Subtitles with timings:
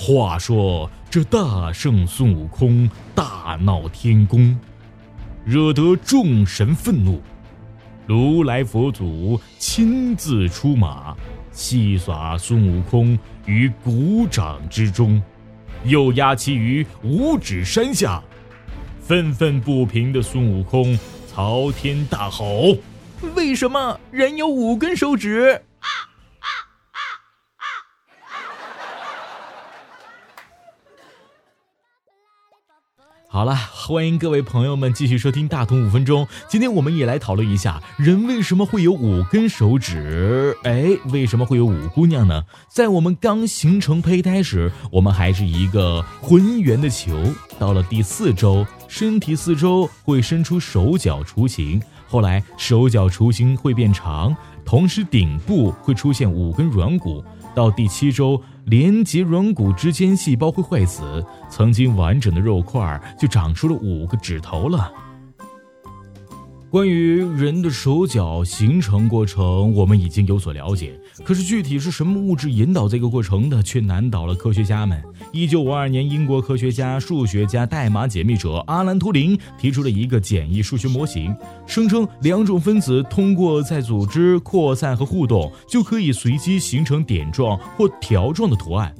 [0.00, 4.56] 话说这大圣孙悟空大闹天宫，
[5.44, 7.20] 惹得众神愤怒，
[8.06, 11.16] 如来佛祖亲自出马，
[11.50, 15.20] 戏耍孙悟空于鼓掌之中，
[15.82, 18.22] 又压其于五指山下。
[19.00, 20.96] 愤愤不平的孙悟空
[21.34, 22.76] 朝天大吼
[23.34, 25.60] ：“为什么人有五根手指？”
[33.38, 36.26] 好了，欢迎各位朋友们继续收听大同五分钟。
[36.48, 40.56] 今天我们也来讨论一下，人为什么会有五根手指？
[40.64, 42.42] 哎，为什么会有五姑娘呢？
[42.68, 47.16] 在我们刚形成胚胎时，我们还是一个浑圆的球。
[47.60, 57.24] 到了第四周，身体四周会伸出手脚雏形，后来手脚雏形会变长，同时顶部会出现五根软骨。
[57.58, 58.40] 到第七周。
[58.66, 64.92] 连接软骨之间细胞会坏死，曾经完整的肉块就长出了五个指头了。
[66.70, 71.00] 关于人的手脚形成过程，我们已经有所了解。
[71.24, 75.02] 可是具体是什么物质引导这个过程的，却难倒了科学家们。
[75.32, 81.34] 一九五二年，英国科学家、数学家、代码解密者阿兰·图灵提出了一个简易数学模型，
[81.66, 88.94] 声称两种分子通过在组织扩散和互动，就可以随机形成点状或条状的图案。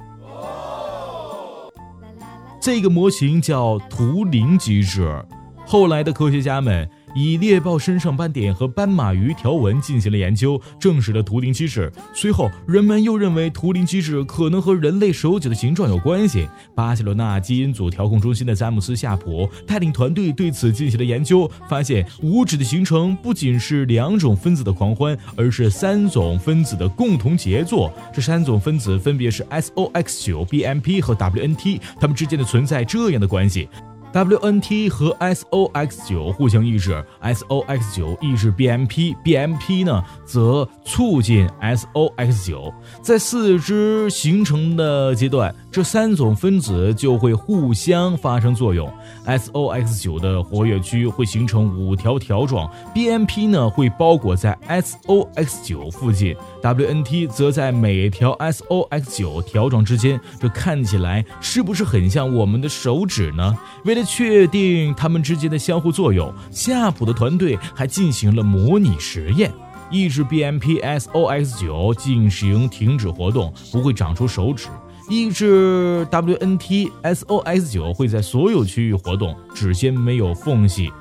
[2.62, 5.22] 这个模型叫图灵机制。
[5.66, 6.89] 后来的科学家们。
[7.19, 11.91] 以猎豹身上斑点和斑马鱼条纹进行了研究，证实了图灵机制。
[12.14, 16.48] 随后，人们又认为图灵机制可能和人类手脚的形状有关系。
[16.77, 27.92] 巴塞罗那基因组调控中心的詹姆斯·夏普带领团队对此进行了研究，发现五指的形成不仅是两种分子的狂欢，而是三种分子的共同杰作。
[28.14, 33.69] 这三种分子分别是 SOX9、BMP 和 WNT，它们之间的存在这样的关系。
[34.12, 42.73] WNT 和 SOX9 互相抑制，SOX9 抑制 BMP，BMP 呢则促进 SOX9。
[43.02, 48.92] 在四肢形成的阶段，这三种分子就会互相发生作用。
[49.24, 60.20] SOX9 的活跃区会形成五条条状，BMP 呢会包裹在 SOX9 附近，WNT 则在每条 SOX9 条状之间。
[60.40, 63.56] 这看起来是不是很像我们的手指呢？
[63.84, 69.52] 为了确定它们之间的相互作用，夏普的团队还进行了模拟实验，
[69.92, 74.67] 抑制 BMPSOX9 进行停止活动，不会长出手指；
[75.08, 80.92] 抑制 WNTSOX9 会在所有区域活动，指尖没有缝隙，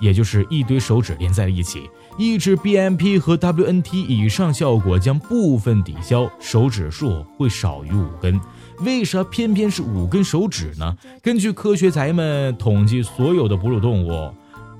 [0.00, 1.90] 也就是一堆手指连在一起。
[2.16, 8.40] 抑制 BMP 和 WNT 以上效果将部分抵消，手指数会少于五根。
[8.80, 10.96] 为啥偏偏是五根手指呢？
[11.20, 14.30] 根据科学宅们统计，所有的哺乳动物、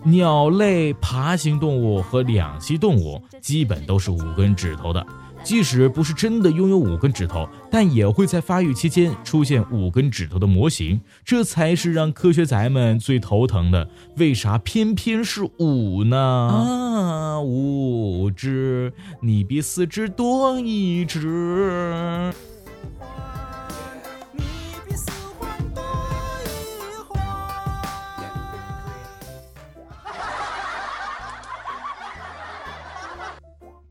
[0.05, 5.05] 鸟类、爬行动物和两栖动物基本都是五根指头的。
[5.47, 11.01] 即使不是真的拥有五根指头，但也会在发育期间出现五根指头的模型。
[11.25, 13.89] 这才是让科学宅们最头疼的。
[14.17, 16.19] 为啥偏偏是五呢？
[16.19, 22.33] 啊，五只，你比四只多一只。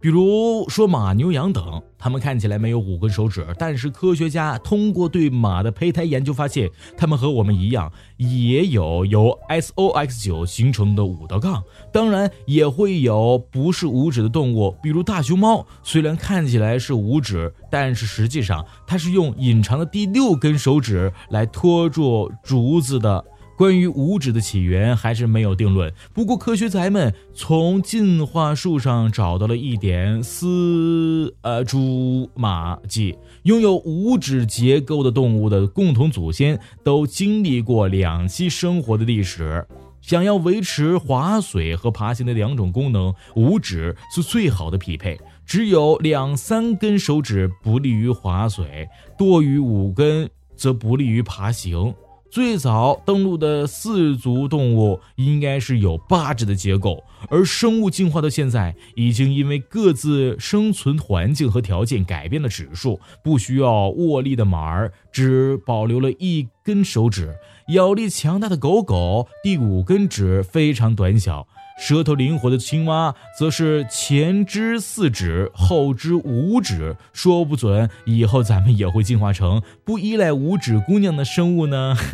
[0.06, 11.64] 比如说马、牛、羊等，它们看起来没有五根手指，但是科学家通过对马的胚胎研究发现，它们和我们一样，也有由 SOX9 形成的五道杠。
[11.92, 23.26] 当然，也会有不是五指的动物，比如大熊猫，虽然看起来是五指，但是实际上它是用隐藏的第六根手指来拖住竹子的。
[23.56, 25.94] 关于五指的起源还是没有定论。
[26.14, 39.66] 不过，科学宅们从进化树上找到了一点丝呃蛛马迹：拥有五指结构的动物的共同祖先都经历过两栖生活的历史。
[40.02, 45.20] 想要维持划水和爬行的两种功能，五指是最好的匹配。
[45.48, 48.88] 只有两三根手指不利于划水，
[49.18, 51.92] 多于五根则不利于爬行。
[52.36, 63.00] 最早登陆的四足动物应该是有八指的结构，而生物进化到现在，已经因为各自生存环境和条件改变了指数。
[63.24, 67.34] 不需要握力的马儿只保留了一根手指，
[67.70, 71.48] 咬力强大的狗狗第五根指非常短小。
[71.78, 81.96] 舌头灵活的青蛙则是前肢四指，后肢五指，说不准以后咱们也会进化成不依赖五指姑娘的生物呢。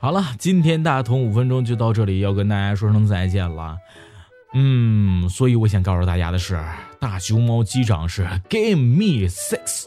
[0.00, 3.76] 好了，今天大同五分钟就到这里，要跟大家说声再见了。
[4.54, 6.58] 嗯，所以我想告诉大家的是，
[6.98, 9.84] 大熊猫机长是 Give me six。